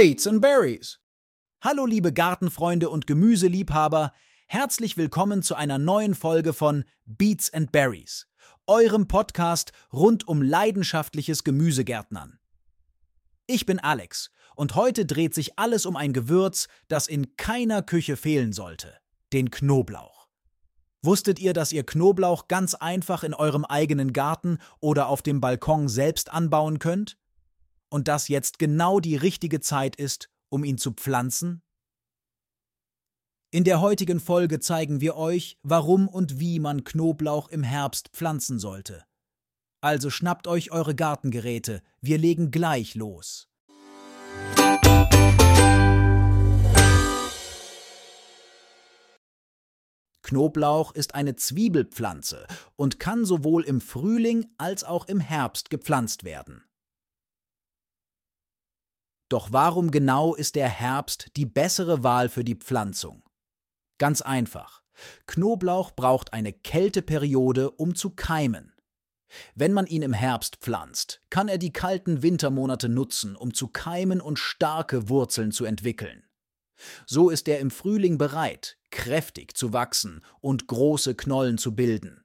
Beets 0.00 0.28
and 0.28 0.40
Berries. 0.40 1.00
Hallo 1.60 1.84
liebe 1.84 2.12
Gartenfreunde 2.12 2.88
und 2.88 3.08
Gemüseliebhaber, 3.08 4.12
herzlich 4.46 4.96
willkommen 4.96 5.42
zu 5.42 5.56
einer 5.56 5.78
neuen 5.78 6.14
Folge 6.14 6.52
von 6.52 6.84
Beets 7.04 7.52
and 7.52 7.72
Berries, 7.72 8.28
eurem 8.68 9.08
Podcast 9.08 9.72
rund 9.92 10.28
um 10.28 10.40
leidenschaftliches 10.40 11.42
Gemüsegärtnern. 11.42 12.38
Ich 13.48 13.66
bin 13.66 13.80
Alex 13.80 14.30
und 14.54 14.76
heute 14.76 15.04
dreht 15.04 15.34
sich 15.34 15.58
alles 15.58 15.84
um 15.84 15.96
ein 15.96 16.12
Gewürz, 16.12 16.68
das 16.86 17.08
in 17.08 17.34
keiner 17.36 17.82
Küche 17.82 18.16
fehlen 18.16 18.52
sollte, 18.52 18.94
den 19.32 19.50
Knoblauch. 19.50 20.28
Wusstet 21.02 21.40
ihr, 21.40 21.54
dass 21.54 21.72
ihr 21.72 21.84
Knoblauch 21.84 22.46
ganz 22.46 22.76
einfach 22.76 23.24
in 23.24 23.34
eurem 23.34 23.64
eigenen 23.64 24.12
Garten 24.12 24.58
oder 24.78 25.08
auf 25.08 25.22
dem 25.22 25.40
Balkon 25.40 25.88
selbst 25.88 26.32
anbauen 26.32 26.78
könnt? 26.78 27.18
Und 27.90 28.08
dass 28.08 28.28
jetzt 28.28 28.58
genau 28.58 29.00
die 29.00 29.16
richtige 29.16 29.60
Zeit 29.60 29.96
ist, 29.96 30.30
um 30.48 30.64
ihn 30.64 30.78
zu 30.78 30.92
pflanzen? 30.92 31.62
In 33.50 33.64
der 33.64 33.80
heutigen 33.80 34.20
Folge 34.20 34.60
zeigen 34.60 35.00
wir 35.00 35.16
euch, 35.16 35.58
warum 35.62 36.06
und 36.06 36.38
wie 36.38 36.60
man 36.60 36.84
Knoblauch 36.84 37.48
im 37.48 37.62
Herbst 37.62 38.10
pflanzen 38.12 38.58
sollte. 38.58 39.04
Also 39.80 40.10
schnappt 40.10 40.46
euch 40.46 40.70
eure 40.70 40.94
Gartengeräte, 40.94 41.82
wir 42.00 42.18
legen 42.18 42.50
gleich 42.50 42.94
los. 42.94 43.48
Knoblauch 50.28 50.92
ist 50.92 51.14
eine 51.14 51.36
Zwiebelpflanze 51.36 52.46
und 52.76 53.00
kann 53.00 53.24
sowohl 53.24 53.64
im 53.64 53.80
Frühling 53.80 54.44
als 54.58 54.84
auch 54.84 55.08
im 55.08 55.20
Herbst 55.20 55.70
gepflanzt 55.70 56.22
werden. 56.24 56.67
Doch 59.28 59.48
warum 59.52 59.90
genau 59.90 60.34
ist 60.34 60.54
der 60.54 60.68
Herbst 60.68 61.28
die 61.36 61.46
bessere 61.46 62.02
Wahl 62.02 62.28
für 62.28 62.44
die 62.44 62.54
Pflanzung? 62.54 63.22
Ganz 63.98 64.22
einfach. 64.22 64.82
Knoblauch 65.26 65.92
braucht 65.92 66.32
eine 66.32 66.52
Kälteperiode, 66.52 67.70
um 67.70 67.94
zu 67.94 68.10
keimen. 68.10 68.72
Wenn 69.54 69.72
man 69.74 69.86
ihn 69.86 70.02
im 70.02 70.14
Herbst 70.14 70.56
pflanzt, 70.56 71.20
kann 71.28 71.48
er 71.48 71.58
die 71.58 71.72
kalten 71.72 72.22
Wintermonate 72.22 72.88
nutzen, 72.88 73.36
um 73.36 73.52
zu 73.52 73.68
keimen 73.68 74.20
und 74.20 74.38
starke 74.38 75.10
Wurzeln 75.10 75.52
zu 75.52 75.66
entwickeln. 75.66 76.24
So 77.06 77.28
ist 77.28 77.48
er 77.48 77.58
im 77.58 77.70
Frühling 77.70 78.18
bereit, 78.18 78.78
kräftig 78.90 79.56
zu 79.56 79.72
wachsen 79.72 80.24
und 80.40 80.66
große 80.68 81.14
Knollen 81.14 81.58
zu 81.58 81.74
bilden. 81.74 82.24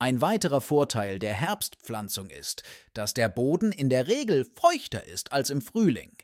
Ein 0.00 0.20
weiterer 0.20 0.60
Vorteil 0.60 1.18
der 1.18 1.34
Herbstpflanzung 1.34 2.30
ist, 2.30 2.62
dass 2.94 3.14
der 3.14 3.28
Boden 3.28 3.72
in 3.72 3.88
der 3.88 4.06
Regel 4.06 4.46
feuchter 4.54 5.04
ist 5.04 5.32
als 5.32 5.50
im 5.50 5.60
Frühling, 5.60 6.16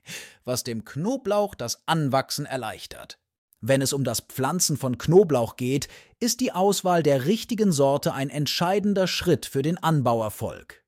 was 0.44 0.62
dem 0.62 0.84
Knoblauch 0.84 1.56
das 1.56 1.82
Anwachsen 1.86 2.46
erleichtert. 2.46 3.18
Wenn 3.60 3.82
es 3.82 3.92
um 3.92 4.04
das 4.04 4.20
Pflanzen 4.20 4.76
von 4.76 4.96
Knoblauch 4.96 5.56
geht, 5.56 5.88
ist 6.20 6.40
die 6.40 6.52
Auswahl 6.52 7.02
der 7.02 7.24
richtigen 7.24 7.72
Sorte 7.72 8.12
ein 8.12 8.30
entscheidender 8.30 9.08
Schritt 9.08 9.46
für 9.46 9.62
den 9.62 9.82
Anbauerfolg. 9.82 10.84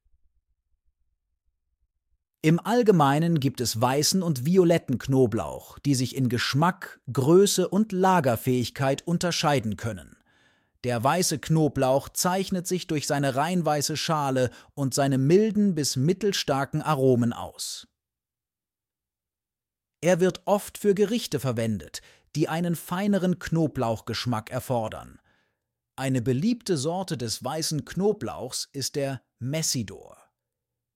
Im 2.43 2.61
Allgemeinen 2.61 3.41
gibt 3.41 3.61
es 3.61 3.81
weißen 3.81 4.23
und 4.23 4.47
violetten 4.47 4.99
Knoblauch, 4.99 5.81
die 5.81 5.97
sich 5.97 6.15
in 6.15 6.29
Geschmack, 6.29 7.01
Größe 7.13 7.69
und 7.69 7.91
Lagerfähigkeit 7.91 9.05
unterscheiden 9.05 9.77
können. 9.77 10.17
Der 10.87 11.03
weiße 11.03 11.41
Knoblauch 11.41 12.11
zeichnet 12.11 12.69
sich 12.69 12.87
durch 12.87 13.09
seine 13.09 13.35
reinweiße 13.35 13.97
Schale 13.97 14.53
und 14.75 14.95
seine 14.95 15.19
milden 15.19 15.75
bis 15.75 15.97
mittelstarken 15.97 16.81
Aromen 16.81 17.33
aus. 17.33 17.89
Er 20.01 20.21
wird 20.21 20.43
oft 20.45 20.79
für 20.79 20.95
Gerichte 20.95 21.41
verwendet, 21.41 22.03
die 22.37 22.49
einen 22.49 22.77
feineren 22.77 23.41
Knoblauchgeschmack 23.41 24.53
erfordern. 24.53 25.19
Eine 25.97 26.23
beliebte 26.23 26.77
Sorte 26.77 27.19
des 27.19 27.43
weißen 27.43 27.85
Knoblauchs 27.85 28.69
ist 28.73 28.95
der 28.95 29.23
Messidor. 29.41 30.17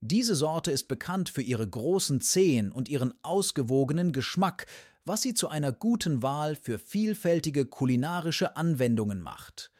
Diese 0.01 0.37
Sorte 0.37 0.71
ist 0.71 0.87
bekannt 0.87 1.31
für 1.31 1.43
ihre 1.43 1.69
großen 1.69 2.21
Zehen 2.21 2.71
und 2.71 2.89
ihren 2.89 3.13
ausgewogenen 3.25 4.13
Geschmack, 4.13 4.67
was 5.05 5.23
sie 5.23 5.35
zu 5.35 5.49
einer 5.49 5.73
guten 5.73 6.23
Wahl 6.23 6.55
für 6.55 6.79
vielfältige 6.79 7.67
kulinarische 7.67 8.57
Anwendungen 8.57 9.21
macht. 9.21 9.73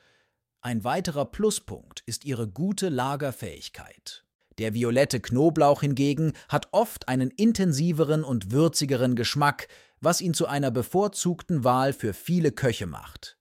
Ein 0.63 0.85
weiterer 0.85 1.25
Pluspunkt 1.25 2.03
ist 2.05 2.27
ihre 2.27 2.47
gute 2.47 2.91
Lagerfähigkeit. 2.91 4.25
Der 4.59 4.75
violette 4.75 5.19
Knoblauch 5.19 5.81
hingegen 5.81 6.35
hat 6.51 6.69
oft 6.73 7.09
einen 7.09 7.31
intensiveren 7.31 8.25
und 8.25 8.53
würzigeren 8.53 9.17
Geschmack, 9.17 9.69
was 10.03 10.21
ihn 10.21 10.35
zu 10.35 10.47
einer 10.47 10.71
bevorzugten 10.71 11.65
Wahl 11.65 11.95
für 11.95 12.13
viele 12.13 12.53
Köche 12.53 12.87
macht. 12.87 13.39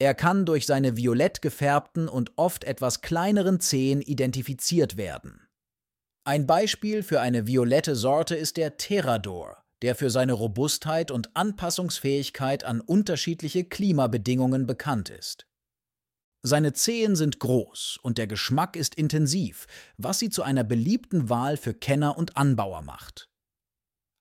Er 0.00 0.14
kann 0.14 0.44
durch 0.44 0.66
seine 0.66 0.96
violett 0.96 1.40
gefärbten 1.40 2.08
und 2.08 2.32
oft 2.36 2.64
etwas 2.64 3.00
kleineren 3.00 3.60
Zehen 3.60 4.00
identifiziert 4.00 4.96
werden. 4.96 5.48
Ein 6.24 6.48
Beispiel 6.48 7.04
für 7.04 7.20
eine 7.20 7.46
violette 7.46 7.94
Sorte 7.94 8.34
ist 8.34 8.56
der 8.56 8.76
Terrador, 8.76 9.57
der 9.82 9.94
für 9.94 10.10
seine 10.10 10.32
Robustheit 10.32 11.10
und 11.10 11.36
Anpassungsfähigkeit 11.36 12.64
an 12.64 12.80
unterschiedliche 12.80 13.64
Klimabedingungen 13.64 14.66
bekannt 14.66 15.10
ist. 15.10 15.46
Seine 16.42 16.72
Zehen 16.72 17.16
sind 17.16 17.40
groß 17.40 17.98
und 18.02 18.16
der 18.16 18.26
Geschmack 18.26 18.76
ist 18.76 18.94
intensiv, 18.94 19.66
was 19.96 20.18
sie 20.18 20.30
zu 20.30 20.42
einer 20.42 20.64
beliebten 20.64 21.28
Wahl 21.28 21.56
für 21.56 21.74
Kenner 21.74 22.16
und 22.16 22.36
Anbauer 22.36 22.82
macht. 22.82 23.28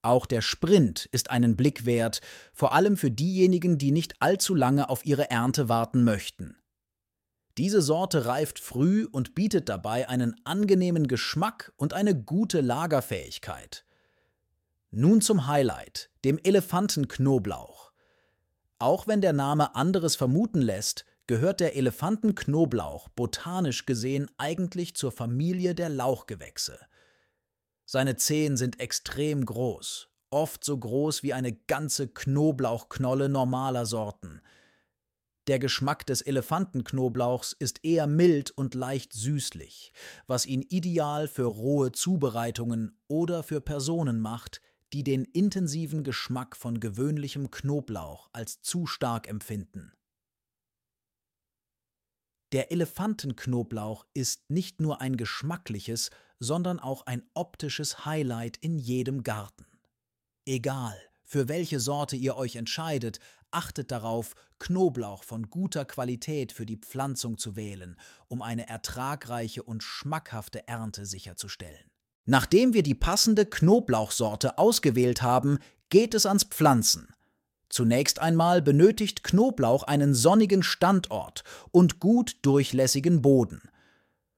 Auch 0.02 0.26
der 0.26 0.42
Sprint 0.42 1.08
ist 1.12 1.30
einen 1.30 1.56
Blick 1.56 1.86
wert, 1.86 2.22
vor 2.54 2.74
allem 2.74 2.98
für 2.98 3.12
diejenigen, 3.12 3.78
die 3.78 3.92
nicht 3.92 4.22
allzu 4.22 4.56
lange 4.56 4.90
auf 4.90 5.06
ihre 5.06 5.30
Ernte 5.30 5.70
warten 5.70 6.04
möchten. 6.04 6.58
Diese 7.58 7.82
Sorte 7.82 8.26
reift 8.26 8.60
früh 8.60 9.06
und 9.06 9.34
bietet 9.34 9.68
dabei 9.68 10.08
einen 10.10 10.36
angenehmen 10.44 11.08
Geschmack 11.08 11.74
und 11.76 11.94
eine 11.94 12.16
gute 12.16 12.62
Lagerfähigkeit. 12.62 13.87
Nun 15.00 15.22
zum 15.22 15.46
Highlight, 15.46 16.10
dem 16.26 16.40
Elefantenknoblauch. 16.40 17.92
Auch 18.80 19.06
wenn 19.06 19.22
der 19.22 19.32
Name 19.32 19.76
anderes 19.76 20.16
vermuten 20.16 20.60
lässt, 20.60 21.06
gehört 21.28 21.60
der 21.60 21.76
Elefantenknoblauch 21.76 23.08
botanisch 23.10 23.86
gesehen 23.86 24.28
eigentlich 24.40 24.96
zur 24.96 25.12
Familie 25.12 25.76
der 25.76 25.90
Lauchgewächse. 25.90 26.80
Seine 27.86 28.16
Zehen 28.16 28.58
sind 28.58 28.80
extrem 28.80 29.46
groß, 29.46 30.10
oft 30.32 30.64
so 30.64 30.76
groß 30.76 31.22
wie 31.22 31.34
eine 31.34 31.54
ganze 31.54 32.08
Knoblauchknolle 32.08 33.30
normaler 33.30 33.86
Sorten. 33.86 34.42
Der 35.46 35.60
Geschmack 35.60 36.08
des 36.08 36.24
Elefantenknoblauchs 36.24 37.54
ist 37.54 37.86
eher 37.86 38.08
mild 38.08 38.50
und 38.50 38.74
leicht 38.74 39.14
süßlich, 39.14 39.94
was 40.26 40.48
ihn 40.48 40.64
ideal 40.64 41.28
für 41.28 41.46
rohe 41.46 41.92
Zubereitungen 41.92 43.00
oder 43.08 43.44
für 43.44 43.62
Personen 43.62 44.20
macht, 44.20 44.60
die 44.94 45.04
den 45.04 45.26
intensiven 45.26 46.04
Geschmack 46.04 46.56
von 46.56 46.80
gewöhnlichem 46.80 47.52
Knoblauch 47.52 48.30
als 48.34 48.62
zu 48.62 48.86
stark 48.86 49.28
empfinden. 49.28 49.92
Der 52.54 52.72
Elefantenknoblauch 52.72 54.06
ist 54.14 54.50
nicht 54.50 54.80
nur 54.80 55.02
ein 55.02 55.18
geschmackliches, 55.18 56.12
sondern 56.40 56.80
auch 56.80 57.06
ein 57.06 57.24
optisches 57.34 58.06
Highlight 58.06 58.58
in 58.58 58.78
jedem 58.78 59.24
Garten. 59.24 59.66
Egal, 60.46 60.98
für 61.24 61.50
welche 61.50 61.82
Sorte 61.82 62.16
ihr 62.16 62.38
euch 62.38 62.56
entscheidet, 62.56 63.20
achtet 63.52 63.92
darauf, 63.92 64.34
Knoblauch 64.60 65.24
von 65.24 65.50
guter 65.50 65.84
Qualität 65.84 66.54
für 66.54 66.66
die 66.66 66.78
Pflanzung 66.78 67.38
zu 67.38 67.58
wählen, 67.58 67.98
um 68.28 68.42
eine 68.42 68.68
ertragreiche 68.68 69.62
und 69.62 69.84
schmackhafte 69.84 70.68
Ernte 70.68 71.06
sicherzustellen. 71.06 71.92
Nachdem 72.30 72.74
wir 72.74 72.84
die 72.84 72.94
passende 72.94 73.46
Knoblauchsorte 73.46 74.58
ausgewählt 74.58 75.22
haben, 75.22 75.60
geht 75.90 76.14
es 76.14 76.26
ans 76.26 76.44
Pflanzen. 76.44 77.08
Zunächst 77.70 78.20
einmal 78.20 78.62
benötigt 78.62 79.24
Knoblauch 79.24 79.84
einen 79.84 80.14
sonnigen 80.14 80.62
Standort 80.62 81.46
und 81.72 82.02
gut 82.02 82.38
durchlässigen 82.42 83.22
Boden. 83.22 83.62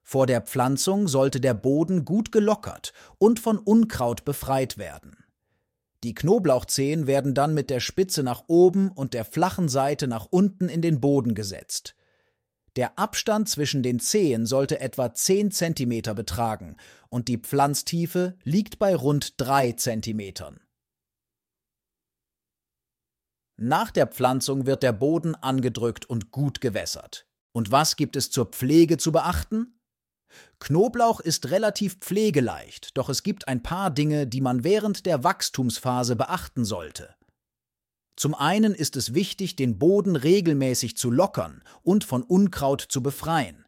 Vor 0.03 0.27
der 0.27 0.41
Pflanzung 0.41 1.07
sollte 1.07 1.41
der 1.41 1.55
Boden 1.55 2.05
gut 2.05 2.31
gelockert 2.31 2.93
und 3.17 3.39
von 3.39 3.57
Unkraut 3.57 4.23
befreit 4.23 4.77
werden. 4.77 5.17
Die 6.03 6.13
Knoblauchzehen 6.13 7.07
werden 7.07 7.33
dann 7.33 7.55
mit 7.55 7.71
der 7.71 7.79
Spitze 7.79 8.21
nach 8.21 8.43
oben 8.47 8.91
und 8.91 9.15
der 9.15 9.25
flachen 9.25 9.67
Seite 9.67 10.07
nach 10.07 10.27
unten 10.29 10.69
in 10.69 10.83
den 10.83 11.01
Boden 11.01 11.33
gesetzt. 11.33 11.95
Der 12.79 12.97
Abstand 12.97 13.49
zwischen 13.49 13.83
den 13.83 13.99
Zehen 13.99 14.45
sollte 14.45 14.79
etwa 14.79 15.13
10 15.13 15.51
cm 15.51 16.15
betragen 16.15 16.77
und 17.09 17.27
die 17.27 17.37
Pflanztiefe 17.37 18.37
liegt 18.45 18.79
bei 18.79 18.95
rund 18.95 19.33
3 19.35 19.73
cm. 19.73 20.59
Nach 23.57 23.91
der 23.91 24.07
Pflanzung 24.07 24.65
wird 24.65 24.81
der 24.81 24.93
Boden 24.93 25.35
angedrückt 25.35 26.05
und 26.05 26.31
gut 26.31 26.61
gewässert. 26.61 27.27
Und 27.51 27.69
was 27.73 27.97
gibt 27.97 28.15
es 28.15 28.31
zur 28.31 28.45
Pflege 28.45 28.95
zu 28.95 29.11
beachten? 29.11 29.77
Knoblauch 30.59 31.19
ist 31.19 31.51
relativ 31.51 31.97
pflegeleicht, 31.97 32.97
doch 32.97 33.09
es 33.09 33.23
gibt 33.23 33.49
ein 33.49 33.61
paar 33.61 33.91
Dinge, 33.91 34.25
die 34.25 34.39
man 34.39 34.63
während 34.63 35.05
der 35.05 35.25
Wachstumsphase 35.25 36.15
beachten 36.15 36.63
sollte. 36.63 37.13
Zum 38.19 38.35
einen 38.35 38.75
ist 38.75 38.97
es 38.97 39.13
wichtig, 39.13 39.55
den 39.55 39.79
Boden 39.79 40.17
regelmäßig 40.17 40.97
zu 40.97 41.09
lockern 41.09 41.63
und 41.83 42.03
von 42.03 42.21
Unkraut 42.21 42.81
zu 42.81 43.01
befreien. 43.01 43.65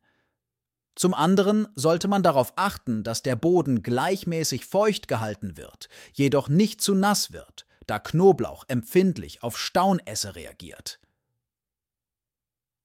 Zum 0.93 1.13
anderen 1.13 1.69
sollte 1.75 2.09
man 2.09 2.21
darauf 2.21 2.51
achten, 2.57 3.05
dass 3.05 3.23
der 3.23 3.37
Boden 3.37 3.81
gleichmäßig 3.81 4.65
feucht 4.65 5.07
gehalten 5.07 5.55
wird, 5.55 5.87
jedoch 6.11 6.49
nicht 6.49 6.81
zu 6.81 6.95
nass 6.95 7.31
wird, 7.31 7.65
da 7.87 7.97
Knoblauch 7.97 8.65
empfindlich 8.67 9.41
auf 9.41 9.57
Staunässe 9.57 10.35
reagiert. 10.35 10.99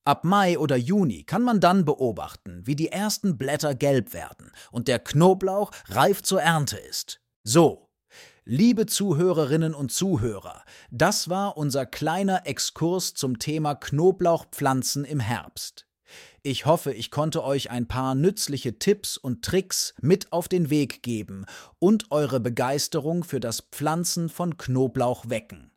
Ab 0.05 0.23
Mai 0.23 0.57
oder 0.57 0.77
Juni 0.77 1.25
kann 1.25 1.41
man 1.43 1.59
dann 1.59 1.83
beobachten, 1.83 2.65
wie 2.65 2.77
die 2.77 2.93
ersten 2.93 3.37
Blätter 3.37 3.75
gelb 3.75 4.13
werden 4.13 4.53
und 4.71 4.87
der 4.87 4.99
Knoblauch 4.99 5.71
reif 5.89 6.23
zur 6.23 6.41
Ernte 6.41 6.77
ist. 6.77 7.19
So, 7.43 7.86
liebe 8.49 8.85
Zuhörerinnen 8.85 9.73
und 9.73 9.91
Zuhörer, 9.91 10.63
das 10.89 11.27
war 11.27 11.57
unser 11.57 11.85
kleiner 11.85 12.47
Exkurs 12.47 13.13
zum 13.13 13.39
Thema 13.39 13.75
Knoblauchpflanzen 13.75 15.03
im 15.03 15.19
Herbst. 15.19 15.85
Ich 16.43 16.65
hoffe, 16.65 16.93
ich 16.93 17.11
konnte 17.11 17.43
euch 17.43 17.69
ein 17.71 17.89
paar 17.89 18.15
nützliche 18.15 18.79
Tipps 18.79 19.17
und 19.17 19.43
Tricks 19.43 19.93
mit 19.99 20.31
auf 20.31 20.47
den 20.47 20.69
Weg 20.69 21.03
geben 21.03 21.45
und 21.79 22.09
eure 22.09 22.39
Begeisterung 22.39 23.25
für 23.25 23.41
das 23.41 23.59
Pflanzen 23.59 24.29
von 24.29 24.57
Knoblauch 24.57 25.29
wecken. 25.29 25.71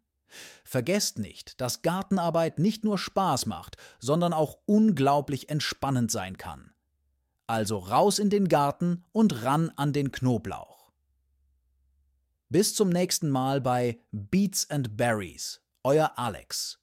Vergesst 0.63 1.19
nicht, 1.19 1.61
dass 1.61 1.83
Gartenarbeit 1.83 2.61
nicht 2.61 2.85
nur 2.85 2.99
Spaß 2.99 3.47
macht, 3.47 3.79
sondern 3.99 4.33
auch 4.33 4.59
unglaublich 4.67 5.49
entspannend 5.49 6.13
sein 6.13 6.39
kann. 6.39 6.71
Also 7.49 7.79
raus 7.79 8.21
in 8.21 8.31
den 8.31 8.47
Garten 8.47 9.03
und 9.11 9.43
ran 9.43 9.73
an 9.75 9.93
den 9.93 10.13
Knoblauch. 10.13 10.70
Bis 12.53 12.75
zum 12.75 12.89
nächsten 12.89 13.31
Mal 13.31 13.61
bei 13.61 14.01
Beats 14.11 14.69
and 14.71 14.97
Berries, 14.97 15.63
euer 15.85 16.19
Alex. 16.19 16.81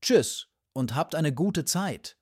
Tschüss 0.00 0.46
und 0.72 0.94
habt 0.94 1.16
eine 1.16 1.34
gute 1.34 1.64
Zeit. 1.64 2.16